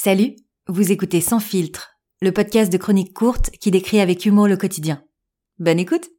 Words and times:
Salut, 0.00 0.36
vous 0.68 0.92
écoutez 0.92 1.20
Sans 1.20 1.40
filtre, 1.40 1.98
le 2.20 2.30
podcast 2.30 2.72
de 2.72 2.78
chroniques 2.78 3.12
courtes 3.12 3.50
qui 3.60 3.72
décrit 3.72 3.98
avec 3.98 4.26
humour 4.26 4.46
le 4.46 4.56
quotidien. 4.56 5.02
Bonne 5.58 5.80
écoute. 5.80 6.10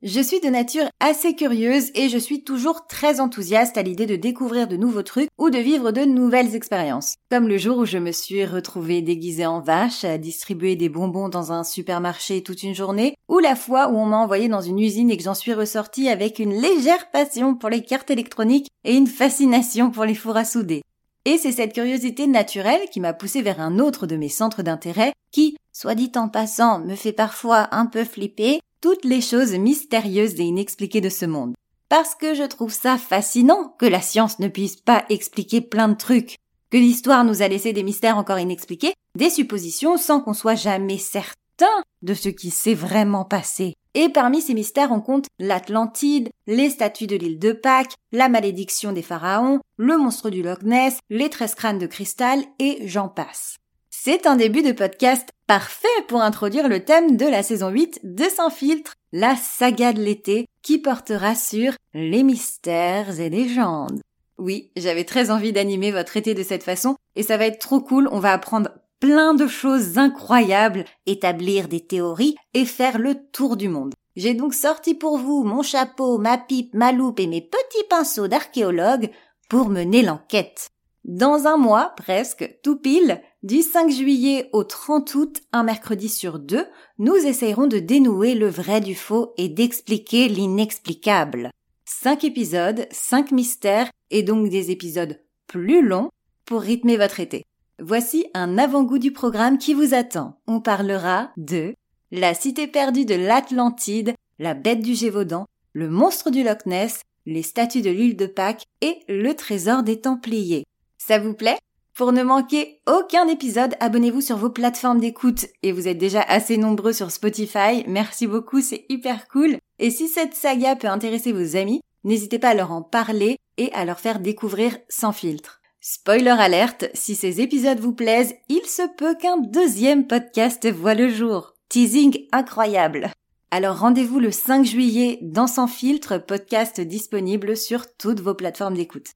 Je 0.00 0.22
suis 0.22 0.40
de 0.40 0.48
nature 0.48 0.88
assez 0.98 1.36
curieuse 1.36 1.90
et 1.94 2.08
je 2.08 2.16
suis 2.16 2.42
toujours 2.42 2.86
très 2.86 3.20
enthousiaste 3.20 3.76
à 3.76 3.82
l'idée 3.82 4.06
de 4.06 4.16
découvrir 4.16 4.66
de 4.66 4.78
nouveaux 4.78 5.02
trucs 5.02 5.28
ou 5.36 5.50
de 5.50 5.58
vivre 5.58 5.92
de 5.92 6.06
nouvelles 6.06 6.54
expériences. 6.54 7.16
Comme 7.30 7.48
le 7.48 7.58
jour 7.58 7.76
où 7.76 7.84
je 7.84 7.98
me 7.98 8.12
suis 8.12 8.46
retrouvée 8.46 9.02
déguisée 9.02 9.44
en 9.44 9.60
vache 9.60 10.04
à 10.04 10.16
distribuer 10.16 10.74
des 10.74 10.88
bonbons 10.88 11.28
dans 11.28 11.52
un 11.52 11.64
supermarché 11.64 12.42
toute 12.42 12.62
une 12.62 12.74
journée, 12.74 13.14
ou 13.28 13.40
la 13.40 13.56
fois 13.56 13.90
où 13.90 13.98
on 13.98 14.06
m'a 14.06 14.16
envoyé 14.16 14.48
dans 14.48 14.62
une 14.62 14.80
usine 14.80 15.10
et 15.10 15.18
que 15.18 15.22
j'en 15.22 15.34
suis 15.34 15.52
ressortie 15.52 16.08
avec 16.08 16.38
une 16.38 16.58
légère 16.58 17.10
passion 17.10 17.54
pour 17.54 17.68
les 17.68 17.82
cartes 17.82 18.10
électroniques 18.10 18.70
et 18.84 18.96
une 18.96 19.06
fascination 19.06 19.90
pour 19.90 20.06
les 20.06 20.14
fours 20.14 20.38
à 20.38 20.46
souder. 20.46 20.80
Et 21.28 21.36
c'est 21.36 21.52
cette 21.52 21.74
curiosité 21.74 22.26
naturelle 22.26 22.88
qui 22.90 23.00
m'a 23.00 23.12
poussé 23.12 23.42
vers 23.42 23.60
un 23.60 23.78
autre 23.80 24.06
de 24.06 24.16
mes 24.16 24.30
centres 24.30 24.62
d'intérêt 24.62 25.12
qui, 25.30 25.58
soit 25.74 25.94
dit 25.94 26.10
en 26.16 26.30
passant, 26.30 26.78
me 26.78 26.94
fait 26.94 27.12
parfois 27.12 27.68
un 27.70 27.84
peu 27.84 28.04
flipper, 28.04 28.60
toutes 28.80 29.04
les 29.04 29.20
choses 29.20 29.52
mystérieuses 29.52 30.40
et 30.40 30.44
inexpliquées 30.44 31.02
de 31.02 31.10
ce 31.10 31.26
monde. 31.26 31.52
Parce 31.90 32.14
que 32.14 32.32
je 32.32 32.44
trouve 32.44 32.72
ça 32.72 32.96
fascinant 32.96 33.74
que 33.78 33.84
la 33.84 34.00
science 34.00 34.38
ne 34.38 34.48
puisse 34.48 34.76
pas 34.76 35.04
expliquer 35.10 35.60
plein 35.60 35.90
de 35.90 35.98
trucs, 35.98 36.38
que 36.70 36.78
l'histoire 36.78 37.24
nous 37.24 37.42
a 37.42 37.48
laissé 37.48 37.74
des 37.74 37.82
mystères 37.82 38.16
encore 38.16 38.38
inexpliqués, 38.38 38.94
des 39.14 39.28
suppositions 39.28 39.98
sans 39.98 40.22
qu'on 40.22 40.32
soit 40.32 40.54
jamais 40.54 40.96
certain 40.96 41.66
de 42.00 42.14
ce 42.14 42.30
qui 42.30 42.48
s'est 42.48 42.72
vraiment 42.72 43.26
passé. 43.26 43.74
Et 44.00 44.10
parmi 44.10 44.40
ces 44.40 44.54
mystères, 44.54 44.92
on 44.92 45.00
compte 45.00 45.26
l'Atlantide, 45.40 46.28
les 46.46 46.70
statues 46.70 47.08
de 47.08 47.16
l'île 47.16 47.40
de 47.40 47.50
Pâques, 47.50 47.94
la 48.12 48.28
malédiction 48.28 48.92
des 48.92 49.02
pharaons, 49.02 49.58
le 49.76 49.98
monstre 49.98 50.30
du 50.30 50.40
Loch 50.40 50.62
Ness, 50.62 51.00
les 51.10 51.28
treize 51.28 51.56
crânes 51.56 51.80
de 51.80 51.86
cristal, 51.88 52.44
et 52.60 52.78
j'en 52.84 53.08
passe. 53.08 53.56
C'est 53.90 54.28
un 54.28 54.36
début 54.36 54.62
de 54.62 54.70
podcast 54.70 55.30
parfait 55.48 55.88
pour 56.06 56.22
introduire 56.22 56.68
le 56.68 56.84
thème 56.84 57.16
de 57.16 57.26
la 57.26 57.42
saison 57.42 57.70
8 57.70 58.02
de 58.04 58.22
Sans 58.26 58.50
filtre, 58.50 58.94
la 59.10 59.34
saga 59.34 59.92
de 59.92 60.00
l'été 60.00 60.46
qui 60.62 60.78
portera 60.78 61.34
sur 61.34 61.72
les 61.92 62.22
mystères 62.22 63.18
et 63.18 63.30
légendes. 63.30 64.00
Oui, 64.38 64.70
j'avais 64.76 65.02
très 65.02 65.32
envie 65.32 65.52
d'animer 65.52 65.90
votre 65.90 66.16
été 66.16 66.34
de 66.34 66.44
cette 66.44 66.62
façon 66.62 66.94
et 67.16 67.24
ça 67.24 67.36
va 67.36 67.46
être 67.46 67.58
trop 67.58 67.80
cool, 67.80 68.08
on 68.12 68.20
va 68.20 68.32
apprendre 68.32 68.70
plein 69.00 69.34
de 69.34 69.46
choses 69.46 69.98
incroyables, 69.98 70.84
établir 71.06 71.68
des 71.68 71.80
théories 71.80 72.36
et 72.54 72.64
faire 72.64 72.98
le 72.98 73.14
tour 73.32 73.56
du 73.56 73.68
monde. 73.68 73.94
J'ai 74.16 74.34
donc 74.34 74.54
sorti 74.54 74.94
pour 74.94 75.18
vous 75.18 75.44
mon 75.44 75.62
chapeau, 75.62 76.18
ma 76.18 76.38
pipe, 76.38 76.74
ma 76.74 76.92
loupe 76.92 77.20
et 77.20 77.26
mes 77.26 77.40
petits 77.40 77.84
pinceaux 77.88 78.26
d'archéologue 78.26 79.10
pour 79.48 79.68
mener 79.68 80.02
l'enquête. 80.02 80.68
Dans 81.04 81.46
un 81.46 81.56
mois, 81.56 81.94
presque, 81.96 82.58
tout 82.62 82.76
pile, 82.76 83.22
du 83.42 83.62
5 83.62 83.90
juillet 83.90 84.50
au 84.52 84.64
30 84.64 85.14
août, 85.14 85.40
un 85.52 85.62
mercredi 85.62 86.08
sur 86.08 86.38
deux, 86.38 86.66
nous 86.98 87.14
essayerons 87.14 87.66
de 87.66 87.78
dénouer 87.78 88.34
le 88.34 88.48
vrai 88.48 88.80
du 88.80 88.94
faux 88.94 89.32
et 89.38 89.48
d'expliquer 89.48 90.28
l'inexplicable. 90.28 91.50
Cinq 91.84 92.24
épisodes, 92.24 92.86
cinq 92.90 93.30
mystères 93.30 93.90
et 94.10 94.22
donc 94.22 94.50
des 94.50 94.70
épisodes 94.70 95.18
plus 95.46 95.80
longs 95.80 96.10
pour 96.44 96.60
rythmer 96.60 96.96
votre 96.96 97.20
été. 97.20 97.44
Voici 97.80 98.26
un 98.34 98.58
avant-goût 98.58 98.98
du 98.98 99.12
programme 99.12 99.56
qui 99.56 99.72
vous 99.72 99.94
attend. 99.94 100.40
On 100.48 100.60
parlera 100.60 101.30
de 101.36 101.74
la 102.10 102.34
cité 102.34 102.66
perdue 102.66 103.04
de 103.04 103.14
l'Atlantide, 103.14 104.14
la 104.40 104.54
bête 104.54 104.80
du 104.80 104.96
Gévaudan, 104.96 105.46
le 105.74 105.88
monstre 105.88 106.30
du 106.30 106.42
Loch 106.42 106.66
Ness, 106.66 107.02
les 107.24 107.44
statues 107.44 107.82
de 107.82 107.90
l'île 107.90 108.16
de 108.16 108.26
Pâques 108.26 108.64
et 108.80 108.98
le 109.08 109.32
trésor 109.34 109.84
des 109.84 110.00
Templiers. 110.00 110.64
Ça 110.96 111.20
vous 111.20 111.34
plaît? 111.34 111.58
Pour 111.94 112.10
ne 112.10 112.24
manquer 112.24 112.80
aucun 112.88 113.28
épisode, 113.28 113.76
abonnez-vous 113.78 114.22
sur 114.22 114.38
vos 114.38 114.50
plateformes 114.50 114.98
d'écoute 114.98 115.46
et 115.62 115.70
vous 115.70 115.86
êtes 115.86 115.98
déjà 115.98 116.22
assez 116.22 116.56
nombreux 116.56 116.92
sur 116.92 117.12
Spotify. 117.12 117.84
Merci 117.86 118.26
beaucoup, 118.26 118.60
c'est 118.60 118.86
hyper 118.88 119.28
cool. 119.28 119.58
Et 119.78 119.90
si 119.90 120.08
cette 120.08 120.34
saga 120.34 120.74
peut 120.74 120.88
intéresser 120.88 121.30
vos 121.30 121.54
amis, 121.56 121.80
n'hésitez 122.02 122.40
pas 122.40 122.50
à 122.50 122.54
leur 122.54 122.72
en 122.72 122.82
parler 122.82 123.38
et 123.56 123.72
à 123.72 123.84
leur 123.84 124.00
faire 124.00 124.18
découvrir 124.18 124.76
sans 124.88 125.12
filtre. 125.12 125.60
Spoiler 125.80 126.34
alerte, 126.36 126.86
si 126.92 127.14
ces 127.14 127.40
épisodes 127.40 127.78
vous 127.78 127.92
plaisent, 127.92 128.34
il 128.48 128.66
se 128.66 128.82
peut 128.96 129.14
qu'un 129.14 129.36
deuxième 129.36 130.08
podcast 130.08 130.68
voit 130.68 130.94
le 130.94 131.08
jour. 131.08 131.54
Teasing 131.68 132.26
incroyable. 132.32 133.12
Alors 133.52 133.78
rendez-vous 133.78 134.18
le 134.18 134.32
5 134.32 134.64
juillet 134.64 135.20
dans 135.22 135.46
Sans 135.46 135.68
filtre, 135.68 136.18
podcast 136.18 136.80
disponible 136.80 137.56
sur 137.56 137.94
toutes 137.96 138.18
vos 138.18 138.34
plateformes 138.34 138.76
d'écoute. 138.76 139.12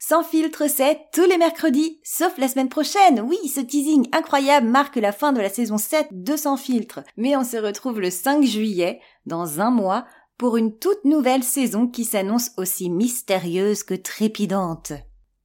Sans 0.00 0.24
filtre, 0.24 0.64
c'est 0.68 1.02
tous 1.12 1.26
les 1.26 1.38
mercredis, 1.38 2.00
sauf 2.02 2.36
la 2.38 2.48
semaine 2.48 2.70
prochaine. 2.70 3.20
Oui, 3.20 3.36
ce 3.54 3.60
teasing 3.60 4.08
incroyable 4.10 4.66
marque 4.66 4.96
la 4.96 5.12
fin 5.12 5.32
de 5.32 5.40
la 5.40 5.50
saison 5.50 5.78
7 5.78 6.08
de 6.10 6.34
Sans 6.34 6.56
filtre. 6.56 7.04
Mais 7.16 7.36
on 7.36 7.44
se 7.44 7.58
retrouve 7.58 8.00
le 8.00 8.10
5 8.10 8.42
juillet, 8.42 9.00
dans 9.24 9.60
un 9.60 9.70
mois, 9.70 10.06
pour 10.38 10.56
une 10.56 10.78
toute 10.78 11.04
nouvelle 11.04 11.42
saison 11.42 11.88
qui 11.88 12.04
s'annonce 12.04 12.52
aussi 12.56 12.88
mystérieuse 12.88 13.82
que 13.82 13.94
trépidante. 13.94 14.92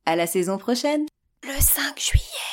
À 0.06 0.16
la 0.16 0.28
saison 0.28 0.58
prochaine, 0.58 1.06
le 1.44 1.60
5 1.60 2.00
juillet. 2.00 2.53